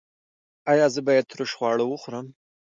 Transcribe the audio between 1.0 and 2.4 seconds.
باید ترش خواړه وخورم؟